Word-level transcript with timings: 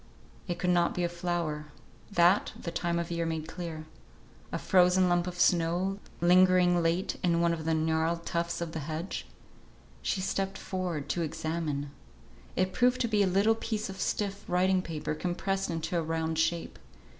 It 0.47 0.57
could 0.57 0.71
not 0.71 0.95
be 0.95 1.03
a 1.03 1.07
flower; 1.07 1.67
that, 2.11 2.53
the 2.59 2.71
time 2.71 2.97
of 2.97 3.11
year 3.11 3.23
made 3.27 3.47
clear. 3.47 3.85
A 4.51 4.57
frozen 4.57 5.07
lump 5.07 5.27
of 5.27 5.39
snow, 5.39 5.99
lingering 6.21 6.81
late 6.81 7.17
in 7.21 7.39
one 7.39 7.53
of 7.53 7.65
the 7.65 7.75
gnarled 7.75 8.25
tufts 8.25 8.61
of 8.61 8.71
the 8.71 8.79
hedge? 8.79 9.27
She 10.01 10.19
stepped 10.19 10.57
forward 10.57 11.07
to 11.09 11.21
examine. 11.21 11.91
It 12.55 12.73
proved 12.73 12.99
to 13.01 13.07
be 13.07 13.21
a 13.21 13.27
little 13.27 13.53
piece 13.53 13.91
of 13.91 14.01
stiff 14.01 14.43
writing 14.47 14.81
paper 14.81 15.13
compressed 15.13 15.69
into 15.69 15.95
a 15.99 16.01
round 16.01 16.39
shape. 16.39 16.79